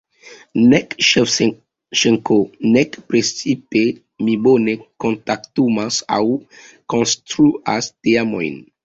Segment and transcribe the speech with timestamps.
[0.69, 2.37] Nek Ŝevĉenko
[2.75, 3.83] nek precipe
[4.29, 6.23] mi bone kontaktumas aŭ
[6.95, 8.59] konstruas teamojn.